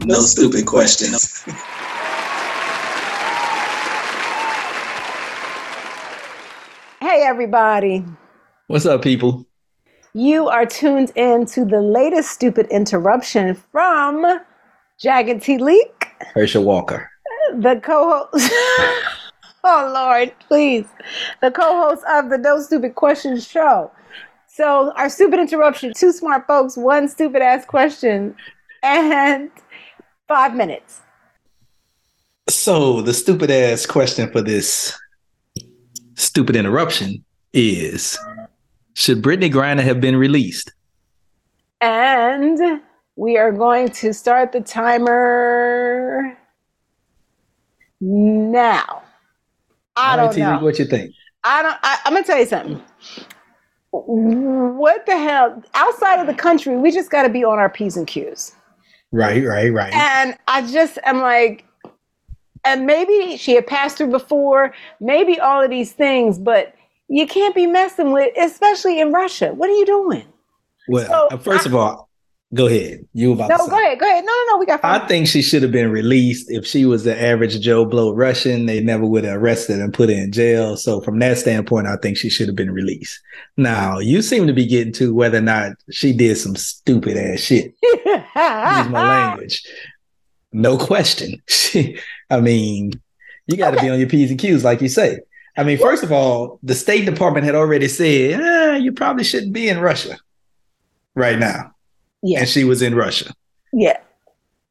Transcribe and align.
No 0.00 0.20
stupid 0.20 0.66
questions. 0.66 1.44
Hey, 7.00 7.22
everybody. 7.26 8.04
What's 8.68 8.86
up, 8.86 9.02
people? 9.02 9.46
You 10.14 10.48
are 10.48 10.64
tuned 10.66 11.12
in 11.14 11.46
to 11.46 11.64
the 11.64 11.80
latest 11.80 12.30
stupid 12.30 12.66
interruption 12.70 13.54
from 13.70 14.40
Jagged 14.98 15.42
T 15.42 15.58
Leak, 15.58 16.06
Herschel 16.34 16.64
Walker. 16.64 17.10
the 17.54 17.80
co 17.84 18.26
host. 18.32 18.50
oh, 19.64 19.90
Lord, 19.94 20.32
please. 20.48 20.86
The 21.42 21.50
co 21.50 21.82
host 21.82 22.02
of 22.08 22.30
the 22.30 22.38
No 22.38 22.60
Stupid 22.60 22.94
Questions 22.94 23.46
show. 23.46 23.90
So, 24.46 24.92
our 24.96 25.08
stupid 25.08 25.38
interruption 25.38 25.92
two 25.94 26.12
smart 26.12 26.46
folks, 26.46 26.76
one 26.76 27.08
stupid 27.08 27.42
ass 27.42 27.64
question, 27.66 28.34
and 28.82 29.50
five 30.32 30.54
minutes. 30.54 31.00
So, 32.48 33.02
the 33.02 33.12
stupid 33.12 33.50
ass 33.50 33.84
question 33.84 34.32
for 34.32 34.40
this 34.40 34.98
stupid 36.14 36.56
interruption 36.56 37.22
is 37.52 38.18
Should 38.94 39.22
Brittney 39.22 39.52
Griner 39.52 39.82
have 39.82 40.00
been 40.00 40.16
released? 40.16 40.72
And 41.82 42.80
we 43.16 43.36
are 43.36 43.52
going 43.52 43.90
to 43.90 44.14
start 44.14 44.52
the 44.52 44.62
timer 44.62 46.38
now. 48.00 49.02
I 49.94 50.16
don't 50.16 50.34
know. 50.34 50.60
What 50.60 50.78
you 50.78 50.86
think? 50.86 51.14
I 51.44 51.62
don't. 51.62 51.76
I, 51.82 51.98
I'm 52.06 52.14
gonna 52.14 52.24
tell 52.24 52.38
you 52.38 52.46
something. 52.46 52.82
What 53.90 55.04
the 55.04 55.18
hell? 55.18 55.62
Outside 55.74 56.20
of 56.20 56.26
the 56.26 56.34
country, 56.34 56.74
we 56.78 56.90
just 56.90 57.10
got 57.10 57.24
to 57.24 57.28
be 57.28 57.44
on 57.44 57.58
our 57.58 57.68
p's 57.68 57.98
and 57.98 58.06
q's. 58.06 58.54
Right, 59.12 59.44
right, 59.44 59.72
right. 59.72 59.92
And 59.92 60.36
I 60.48 60.66
just 60.66 60.98
am 61.04 61.20
like, 61.20 61.64
and 62.64 62.86
maybe 62.86 63.36
she 63.36 63.54
had 63.54 63.66
passed 63.66 63.98
through 63.98 64.10
before, 64.10 64.72
maybe 65.00 65.38
all 65.38 65.62
of 65.62 65.70
these 65.70 65.92
things, 65.92 66.38
but 66.38 66.74
you 67.08 67.26
can't 67.26 67.54
be 67.54 67.66
messing 67.66 68.12
with, 68.12 68.32
especially 68.38 69.00
in 69.00 69.12
Russia. 69.12 69.52
What 69.52 69.68
are 69.68 69.74
you 69.74 69.86
doing? 69.86 70.24
Well, 70.88 71.28
so 71.30 71.38
first 71.38 71.66
I- 71.66 71.70
of 71.70 71.74
all, 71.74 72.08
go 72.54 72.66
ahead. 72.66 73.06
You 73.12 73.32
about 73.32 73.48
No, 73.50 73.56
to 73.64 73.70
go 73.70 73.78
ahead, 73.78 73.98
go 73.98 74.06
ahead. 74.06 74.24
No, 74.24 74.32
no, 74.32 74.44
no. 74.52 74.58
We 74.58 74.66
got 74.66 74.84
I 74.84 75.06
think 75.06 75.26
she 75.26 75.42
should 75.42 75.62
have 75.62 75.72
been 75.72 75.90
released 75.90 76.50
if 76.50 76.66
she 76.66 76.84
was 76.84 77.04
the 77.04 77.20
average 77.20 77.60
Joe 77.60 77.84
Blow 77.84 78.12
Russian. 78.12 78.66
They 78.66 78.80
never 78.80 79.06
would 79.06 79.24
have 79.24 79.40
arrested 79.40 79.80
and 79.80 79.92
put 79.92 80.08
her 80.08 80.14
in 80.14 80.32
jail. 80.32 80.76
So 80.76 81.00
from 81.00 81.18
that 81.20 81.38
standpoint, 81.38 81.86
I 81.86 81.96
think 81.96 82.16
she 82.16 82.30
should 82.30 82.48
have 82.48 82.56
been 82.56 82.70
released. 82.70 83.20
Now 83.56 83.98
you 83.98 84.22
seem 84.22 84.46
to 84.46 84.52
be 84.52 84.66
getting 84.66 84.92
to 84.94 85.14
whether 85.14 85.38
or 85.38 85.42
not 85.42 85.72
she 85.90 86.12
did 86.12 86.36
some 86.36 86.56
stupid 86.56 87.16
ass 87.16 87.40
shit. 87.40 87.74
Use 87.82 88.00
my 88.34 88.88
language. 89.30 89.64
No 90.52 90.76
question. 90.76 91.42
She, 91.48 91.98
I 92.30 92.40
mean, 92.40 92.92
you 93.46 93.56
got 93.56 93.72
to 93.72 93.80
be 93.80 93.88
on 93.88 93.98
your 93.98 94.08
P's 94.08 94.30
and 94.30 94.38
Q's, 94.38 94.64
like 94.64 94.80
you 94.80 94.88
say. 94.88 95.18
I 95.56 95.64
mean, 95.64 95.78
first 95.78 96.02
of 96.02 96.12
all, 96.12 96.58
the 96.62 96.74
State 96.74 97.04
Department 97.04 97.44
had 97.44 97.54
already 97.54 97.88
said, 97.88 98.40
ah, 98.42 98.76
you 98.76 98.92
probably 98.92 99.24
shouldn't 99.24 99.52
be 99.52 99.68
in 99.68 99.80
Russia 99.80 100.16
right 101.14 101.38
now. 101.38 101.74
Yeah, 102.22 102.40
And 102.40 102.48
she 102.48 102.64
was 102.64 102.82
in 102.82 102.94
Russia 102.94 103.32
yeah. 103.72 103.98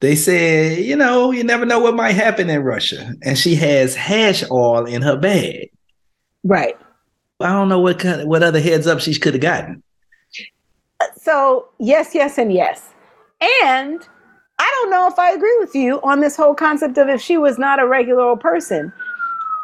they 0.00 0.14
said, 0.14 0.78
you 0.78 0.96
know, 0.96 1.30
you 1.30 1.44
never 1.44 1.64
know 1.64 1.78
what 1.78 1.94
might 1.94 2.12
happen 2.12 2.50
in 2.50 2.62
Russia. 2.62 3.14
And 3.22 3.38
she 3.38 3.54
has 3.56 3.94
hash 3.94 4.42
oil 4.50 4.84
in 4.84 5.02
her 5.02 5.16
bag. 5.16 5.70
Right. 6.44 6.76
I 7.40 7.52
don't 7.52 7.68
know 7.68 7.78
what 7.80 8.00
kind 8.00 8.28
what 8.28 8.42
other 8.42 8.60
heads 8.60 8.86
up 8.86 9.00
she 9.00 9.16
could 9.18 9.34
have 9.34 9.42
gotten. 9.42 9.82
Uh, 11.00 11.06
so 11.16 11.68
yes, 11.78 12.12
yes, 12.14 12.36
and 12.36 12.52
yes. 12.52 12.90
And 13.62 14.00
I 14.58 14.68
don't 14.80 14.90
know 14.90 15.06
if 15.06 15.16
I 15.20 15.30
agree 15.30 15.56
with 15.60 15.72
you 15.74 16.00
on 16.02 16.18
this 16.20 16.36
whole 16.36 16.54
concept 16.54 16.98
of 16.98 17.08
if 17.08 17.20
she 17.20 17.36
was 17.36 17.56
not 17.56 17.80
a 17.80 17.86
regular 17.86 18.22
old 18.22 18.40
person. 18.40 18.92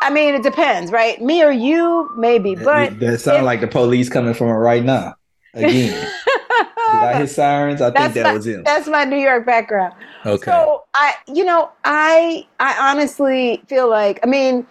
I 0.02 0.10
mean, 0.10 0.34
it 0.34 0.44
depends, 0.44 0.92
right? 0.92 1.20
Me 1.20 1.42
or 1.42 1.50
you, 1.50 2.10
maybe, 2.16 2.54
but 2.54 3.00
that 3.00 3.20
sounds 3.20 3.38
if- 3.38 3.44
like 3.44 3.60
the 3.60 3.66
police 3.66 4.09
coming 4.09 4.34
from 4.34 4.48
her 4.48 4.60
right 4.60 4.84
now. 4.84 5.14
Again, 5.54 6.09
did 7.00 7.09
I 7.09 7.16
hear 7.16 7.27
sirens? 7.27 7.81
I 7.81 7.91
think 7.91 8.15
that 8.15 8.25
my, 8.25 8.32
was 8.34 8.47
him. 8.47 8.62
That's 8.65 8.88
my 8.88 9.05
New 9.05 9.19
York 9.19 9.47
background. 9.47 9.94
Okay. 10.25 10.44
So 10.44 10.84
I, 10.94 11.15
you 11.27 11.44
know, 11.44 11.71
I, 11.84 12.47
I 12.60 12.91
honestly 12.91 13.62
feel 13.66 13.88
like, 13.88 14.21
I 14.22 14.27
mean, 14.27 14.66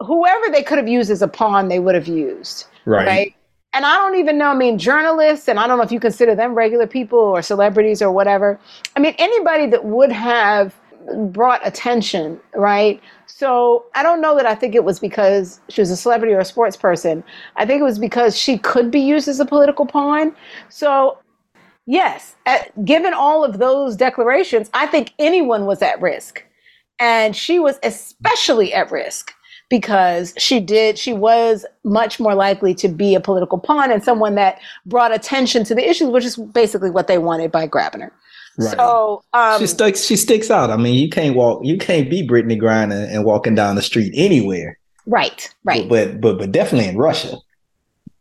whoever 0.00 0.50
they 0.50 0.62
could 0.62 0.78
have 0.78 0.88
used 0.88 1.10
as 1.10 1.22
a 1.22 1.28
pawn, 1.28 1.68
they 1.68 1.78
would 1.78 1.94
have 1.94 2.08
used, 2.08 2.66
right. 2.84 3.06
right? 3.06 3.34
And 3.74 3.84
I 3.84 3.96
don't 3.96 4.16
even 4.16 4.38
know. 4.38 4.46
I 4.46 4.54
mean, 4.54 4.78
journalists, 4.78 5.48
and 5.48 5.58
I 5.58 5.66
don't 5.66 5.76
know 5.76 5.84
if 5.84 5.92
you 5.92 6.00
consider 6.00 6.34
them 6.34 6.54
regular 6.54 6.86
people 6.86 7.18
or 7.18 7.42
celebrities 7.42 8.00
or 8.00 8.10
whatever. 8.10 8.58
I 8.96 9.00
mean, 9.00 9.14
anybody 9.18 9.66
that 9.66 9.84
would 9.84 10.10
have 10.10 10.74
brought 11.32 11.66
attention, 11.66 12.40
right? 12.54 13.00
So 13.26 13.84
I 13.94 14.02
don't 14.02 14.20
know 14.20 14.36
that 14.36 14.46
I 14.46 14.54
think 14.54 14.74
it 14.74 14.84
was 14.84 14.98
because 14.98 15.60
she 15.68 15.80
was 15.80 15.90
a 15.90 15.96
celebrity 15.96 16.34
or 16.34 16.40
a 16.40 16.44
sports 16.44 16.76
person. 16.76 17.22
I 17.56 17.66
think 17.66 17.80
it 17.80 17.84
was 17.84 17.98
because 17.98 18.36
she 18.36 18.58
could 18.58 18.90
be 18.90 19.00
used 19.00 19.28
as 19.28 19.38
a 19.38 19.44
political 19.44 19.86
pawn. 19.86 20.34
So 20.68 21.18
Yes, 21.88 22.36
at, 22.44 22.84
given 22.84 23.14
all 23.14 23.42
of 23.46 23.58
those 23.58 23.96
declarations, 23.96 24.68
I 24.74 24.86
think 24.86 25.14
anyone 25.18 25.64
was 25.64 25.80
at 25.80 25.98
risk. 26.02 26.44
And 27.00 27.34
she 27.34 27.58
was 27.58 27.78
especially 27.82 28.74
at 28.74 28.90
risk 28.90 29.32
because 29.70 30.34
she 30.36 30.60
did, 30.60 30.98
she 30.98 31.14
was 31.14 31.64
much 31.84 32.20
more 32.20 32.34
likely 32.34 32.74
to 32.74 32.88
be 32.88 33.14
a 33.14 33.20
political 33.20 33.58
pawn 33.58 33.90
and 33.90 34.04
someone 34.04 34.34
that 34.34 34.60
brought 34.84 35.14
attention 35.14 35.64
to 35.64 35.74
the 35.74 35.88
issues, 35.88 36.10
which 36.10 36.26
is 36.26 36.36
basically 36.36 36.90
what 36.90 37.06
they 37.06 37.16
wanted 37.16 37.50
by 37.50 37.66
grabbing 37.66 38.02
her. 38.02 38.12
Right. 38.58 38.76
So, 38.76 39.22
um, 39.32 39.58
she 39.58 39.66
sticks. 39.66 40.04
She 40.04 40.16
sticks 40.16 40.50
out. 40.50 40.68
I 40.68 40.76
mean, 40.76 40.94
you 40.94 41.08
can't 41.08 41.34
walk. 41.34 41.60
You 41.64 41.78
can't 41.78 42.10
be 42.10 42.26
Brittney 42.26 42.60
Griner 42.60 43.08
and 43.08 43.24
walking 43.24 43.54
down 43.54 43.76
the 43.76 43.82
street 43.82 44.12
anywhere. 44.14 44.78
right, 45.06 45.48
right. 45.64 45.88
But 45.88 46.20
but 46.20 46.38
but 46.38 46.52
definitely 46.52 46.88
in 46.88 46.98
Russia. 46.98 47.38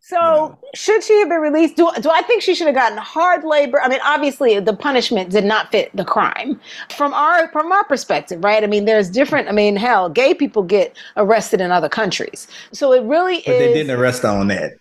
So 0.10 0.58
should 0.74 1.04
she 1.04 1.20
have 1.20 1.28
been 1.28 1.42
released? 1.42 1.76
Do, 1.76 1.92
do 2.00 2.10
I 2.10 2.22
think 2.22 2.42
she 2.42 2.56
should 2.56 2.68
have 2.68 2.76
gotten 2.76 2.98
hard 2.98 3.44
labor? 3.44 3.82
I 3.82 3.90
mean, 3.90 4.00
obviously 4.06 4.58
the 4.62 4.74
punishment 4.74 5.32
did 5.32 5.44
not 5.44 5.70
fit 5.70 5.94
the 5.94 6.06
crime. 6.06 6.62
From 6.96 7.14
our 7.14 7.50
from 7.52 7.74
our 7.74 7.84
perspective, 7.84 8.42
right? 8.42 8.64
I 8.64 8.68
mean, 8.68 8.86
there's 8.86 9.10
different. 9.10 9.50
I 9.50 9.52
mean, 9.52 9.76
hell, 9.76 10.08
gay 10.08 10.34
people 10.34 10.64
get 10.64 10.96
arrested 11.18 11.60
in 11.60 11.72
other 11.72 11.90
countries, 11.90 12.48
so 12.72 12.94
it 12.94 13.04
really 13.04 13.44
But 13.46 13.56
is 13.56 13.60
they 13.60 13.74
didn't 13.74 14.00
arrest 14.00 14.22
her 14.24 14.30
on 14.30 14.48
that. 14.48 14.76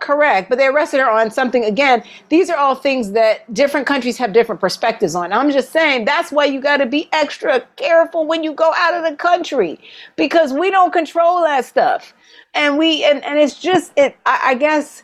correct. 0.00 0.48
But 0.48 0.58
they 0.58 0.66
arrested 0.66 0.98
her 0.98 1.08
on 1.08 1.30
something. 1.30 1.64
Again, 1.64 2.02
these 2.28 2.50
are 2.50 2.56
all 2.56 2.74
things 2.74 3.12
that 3.12 3.52
different 3.54 3.86
countries 3.86 4.16
have 4.18 4.32
different 4.32 4.60
perspectives 4.60 5.14
on. 5.14 5.32
I'm 5.32 5.50
just 5.52 5.70
saying 5.70 6.06
that's 6.06 6.32
why 6.32 6.46
you 6.46 6.60
got 6.60 6.78
to 6.78 6.86
be 6.86 7.08
extra 7.12 7.60
careful 7.76 8.26
when 8.26 8.42
you 8.42 8.52
go 8.52 8.72
out 8.76 8.94
of 8.94 9.08
the 9.08 9.16
country 9.16 9.78
because 10.16 10.52
we 10.52 10.70
don't 10.72 10.92
control 10.92 11.40
that 11.42 11.64
stuff, 11.64 12.14
and 12.54 12.78
we 12.78 13.04
and 13.04 13.24
and 13.24 13.38
it's 13.38 13.60
just 13.60 13.92
it. 13.96 14.16
I, 14.26 14.40
I 14.50 14.54
guess 14.54 15.02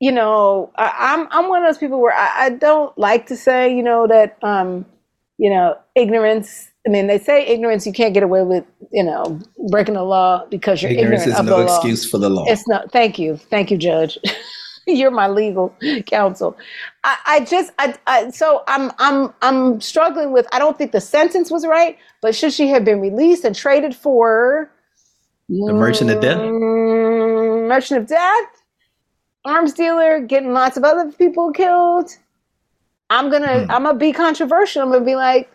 you 0.00 0.12
know, 0.12 0.72
I, 0.76 0.92
I'm 0.98 1.28
I'm 1.30 1.48
one 1.48 1.64
of 1.64 1.68
those 1.68 1.78
people 1.78 2.00
where 2.00 2.14
I, 2.14 2.46
I 2.46 2.50
don't 2.50 2.96
like 2.98 3.26
to 3.28 3.36
say, 3.36 3.74
you 3.74 3.82
know, 3.82 4.06
that 4.08 4.38
um, 4.42 4.86
you 5.38 5.50
know, 5.50 5.76
ignorance. 5.94 6.70
I 6.86 6.90
mean, 6.90 7.06
they 7.06 7.18
say 7.18 7.46
ignorance 7.46 7.86
you 7.86 7.92
can't 7.92 8.14
get 8.14 8.22
away 8.22 8.42
with, 8.42 8.64
you 8.92 9.04
know, 9.04 9.40
breaking 9.70 9.94
the 9.94 10.04
law 10.04 10.46
because 10.50 10.82
you're 10.82 10.92
Ignorance 10.92 11.26
ignorant 11.26 11.28
is 11.28 11.40
of 11.40 11.46
no 11.46 11.58
the 11.58 11.64
law. 11.64 11.76
excuse 11.76 12.08
for 12.08 12.18
the 12.18 12.30
law. 12.30 12.44
It's 12.48 12.68
not. 12.68 12.92
Thank 12.92 13.18
you, 13.18 13.36
thank 13.36 13.70
you, 13.70 13.78
Judge. 13.78 14.18
you're 14.86 15.10
my 15.10 15.28
legal 15.28 15.74
counsel. 16.06 16.56
I, 17.04 17.18
I 17.26 17.40
just, 17.44 17.72
I, 17.78 17.94
I, 18.06 18.30
so 18.30 18.64
I'm, 18.68 18.92
I'm, 18.98 19.32
I'm 19.42 19.80
struggling 19.80 20.32
with. 20.32 20.46
I 20.52 20.58
don't 20.58 20.76
think 20.78 20.92
the 20.92 21.00
sentence 21.00 21.50
was 21.50 21.66
right, 21.66 21.98
but 22.20 22.34
should 22.34 22.52
she 22.52 22.68
have 22.68 22.84
been 22.84 23.00
released 23.00 23.44
and 23.44 23.54
traded 23.56 23.94
for 23.96 24.70
The 25.48 25.72
Merchant 25.72 26.10
of 26.10 26.20
Death? 26.20 26.38
Mm, 26.38 27.68
Merchant 27.68 28.00
of 28.00 28.06
Death, 28.06 28.62
arms 29.44 29.72
dealer, 29.74 30.20
getting 30.20 30.52
lots 30.52 30.76
of 30.76 30.84
other 30.84 31.12
people 31.12 31.52
killed. 31.52 32.10
I'm 33.10 33.30
gonna, 33.30 33.64
Hmm. 33.64 33.70
I'm 33.70 33.84
gonna 33.84 33.98
be 33.98 34.12
controversial. 34.12 34.82
I'm 34.82 34.90
gonna 34.90 35.04
be 35.04 35.16
like, 35.16 35.50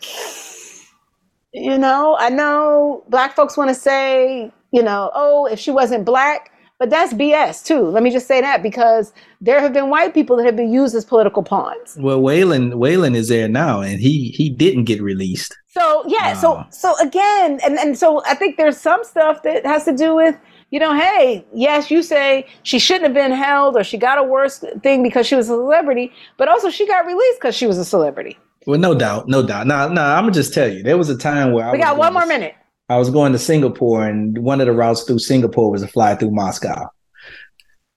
you 1.53 1.77
know, 1.77 2.15
I 2.19 2.29
know 2.29 3.03
black 3.09 3.35
folks 3.35 3.57
want 3.57 3.69
to 3.69 3.75
say, 3.75 4.51
you 4.71 4.83
know, 4.83 5.11
oh, 5.13 5.47
if 5.47 5.59
she 5.59 5.71
wasn't 5.71 6.05
black, 6.05 6.51
but 6.79 6.89
that's 6.89 7.13
BS 7.13 7.63
too. 7.63 7.81
Let 7.81 8.01
me 8.01 8.09
just 8.09 8.27
say 8.27 8.41
that 8.41 8.63
because 8.63 9.13
there 9.41 9.59
have 9.59 9.73
been 9.73 9.89
white 9.89 10.13
people 10.13 10.37
that 10.37 10.45
have 10.45 10.55
been 10.55 10.71
used 10.71 10.95
as 10.95 11.05
political 11.05 11.43
pawns. 11.43 11.97
Well, 11.99 12.21
Whelan 12.21 12.79
Whelan 12.79 13.15
is 13.15 13.27
there 13.27 13.47
now, 13.47 13.81
and 13.81 13.99
he 13.99 14.29
he 14.29 14.49
didn't 14.49 14.85
get 14.85 15.01
released. 15.01 15.55
So 15.67 16.03
yeah, 16.07 16.33
so 16.33 16.55
Wow. 16.55 16.67
so 16.71 16.97
again, 16.99 17.59
and 17.63 17.77
and 17.77 17.97
so 17.97 18.23
I 18.25 18.33
think 18.33 18.57
there's 18.57 18.77
some 18.77 19.03
stuff 19.03 19.43
that 19.43 19.65
has 19.65 19.85
to 19.85 19.95
do 19.95 20.15
with 20.15 20.35
you 20.71 20.79
know, 20.79 20.93
hey, 20.93 21.43
yes, 21.53 21.89
you 21.89 22.03
say 22.03 22.45
she 22.63 22.77
shouldn't 22.79 23.05
have 23.05 23.13
been 23.13 23.31
held 23.31 23.75
or 23.75 23.83
she 23.83 23.97
got 23.97 24.17
a 24.19 24.23
worse 24.23 24.63
thing 24.83 25.01
because 25.01 25.25
she 25.25 25.35
was 25.35 25.47
a 25.49 25.53
celebrity, 25.53 26.11
but 26.37 26.47
also 26.47 26.69
she 26.69 26.85
got 26.87 27.05
released 27.07 27.39
because 27.39 27.55
she 27.55 27.65
was 27.65 27.77
a 27.79 27.85
celebrity. 27.85 28.37
Well, 28.67 28.79
no 28.79 28.93
doubt, 28.93 29.27
no 29.27 29.41
doubt. 29.45 29.65
Now, 29.67 29.87
now 29.87 30.15
I'm 30.15 30.23
gonna 30.23 30.33
just 30.33 30.53
tell 30.53 30.71
you, 30.71 30.83
there 30.83 30.97
was 30.97 31.09
a 31.09 31.17
time 31.17 31.53
where 31.53 31.65
I 31.65 31.71
We 31.71 31.79
was 31.79 31.85
got 31.85 31.97
one 31.97 32.13
more 32.13 32.25
minute. 32.25 32.53
I 32.89 32.97
was 32.97 33.09
going 33.11 33.31
to 33.33 33.39
Singapore, 33.39 34.05
and 34.05 34.37
one 34.39 34.59
of 34.59 34.67
the 34.67 34.73
routes 34.73 35.03
through 35.03 35.19
Singapore 35.19 35.71
was 35.71 35.81
to 35.81 35.87
fly 35.87 36.15
through 36.15 36.31
Moscow. 36.31 36.89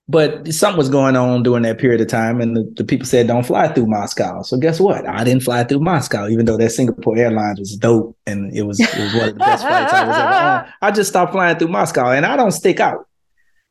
But 0.08 0.52
something 0.52 0.76
was 0.76 0.90
going 0.90 1.16
on 1.16 1.42
during 1.42 1.62
that 1.62 1.78
period 1.78 2.02
of 2.02 2.08
time, 2.08 2.40
and 2.40 2.54
the, 2.54 2.70
the 2.76 2.84
people 2.84 3.06
said 3.06 3.28
don't 3.28 3.46
fly 3.46 3.68
through 3.68 3.86
Moscow. 3.86 4.42
So 4.42 4.58
guess 4.58 4.78
what? 4.78 5.08
I 5.08 5.24
didn't 5.24 5.44
fly 5.44 5.64
through 5.64 5.80
Moscow, 5.80 6.28
even 6.28 6.44
though 6.44 6.58
that 6.58 6.70
Singapore 6.70 7.16
Airlines 7.16 7.60
was 7.60 7.76
dope 7.76 8.16
and 8.26 8.54
it 8.54 8.62
was 8.62 8.78
it 8.80 8.98
was 8.98 9.14
one 9.14 9.28
of 9.28 9.34
the 9.34 9.38
best 9.38 9.62
flights 9.62 9.92
I 9.92 10.04
was 10.04 10.16
ever 10.16 10.34
on. 10.34 10.72
I 10.82 10.90
just 10.90 11.08
stopped 11.08 11.32
flying 11.32 11.56
through 11.58 11.68
Moscow, 11.68 12.10
and 12.10 12.26
I 12.26 12.36
don't 12.36 12.50
stick 12.50 12.78
out. 12.78 13.08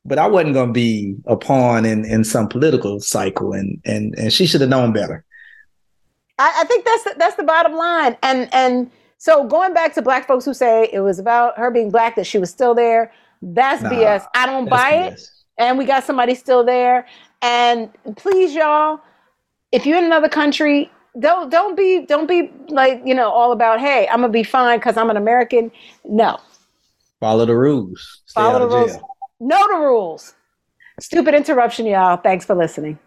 But 0.04 0.18
I 0.18 0.26
wasn't 0.26 0.56
going 0.56 0.70
to 0.70 0.74
be 0.74 1.16
a 1.28 1.36
pawn 1.36 1.86
in 1.86 2.06
in 2.06 2.24
some 2.24 2.48
political 2.48 3.00
cycle, 3.02 3.54
and 3.54 3.80
and 3.86 4.16
and 4.18 4.34
she 4.34 4.48
should 4.48 4.62
have 4.62 4.70
known 4.70 4.94
better. 4.94 5.24
I, 6.40 6.62
I 6.62 6.64
think 6.64 6.86
that's 6.86 7.04
the, 7.04 7.16
that's 7.18 7.36
the 7.36 7.44
bottom 7.44 7.74
line, 7.74 8.18
and 8.24 8.50
and 8.52 8.90
so 9.22 9.46
going 9.46 9.72
back 9.72 9.94
to 9.94 10.02
black 10.02 10.26
folks 10.26 10.46
who 10.46 10.54
say 10.56 10.90
it 10.92 11.02
was 11.02 11.20
about 11.20 11.56
her 11.56 11.70
being 11.70 11.92
black 11.92 12.16
that 12.16 12.26
she 12.26 12.40
was 12.40 12.50
still 12.50 12.74
there, 12.74 13.14
that's 13.44 13.84
Nah, 13.84 13.92
BS. 13.92 14.26
I 14.34 14.48
don't 14.48 14.68
buy 14.68 14.94
it. 14.94 15.22
And 15.60 15.78
we 15.78 15.86
got 15.86 16.04
somebody 16.04 16.34
still 16.34 16.64
there. 16.64 17.06
And 17.44 17.92
please, 18.16 18.56
y'all, 18.56 19.00
if 19.72 19.86
you're 19.86 20.00
in 20.00 20.06
another 20.06 20.28
country, 20.28 20.92
don't 21.20 21.52
don't 21.52 21.78
be 21.78 22.04
don't 22.04 22.26
be 22.26 22.52
like 22.70 23.00
you 23.06 23.14
know 23.14 23.30
all 23.30 23.52
about 23.52 23.80
hey 23.80 24.08
I'm 24.10 24.22
gonna 24.22 24.34
be 24.34 24.42
fine 24.42 24.80
because 24.80 24.98
I'm 24.98 25.12
an 25.12 25.18
American. 25.18 25.72
No, 26.04 26.40
Follow 27.20 27.46
the 27.46 27.56
rules. 27.56 28.24
Stay 28.26 28.42
Follow 28.42 28.56
out 28.56 28.62
of 28.64 28.72
the 28.72 28.76
rules. 28.76 28.98
know 29.40 29.68
the 29.68 29.86
rules. 29.86 30.34
Stupid 31.00 31.36
interruption, 31.36 31.86
y'all. 31.86 32.18
Thanks 32.18 32.44
for 32.44 32.56
listening. 32.56 32.98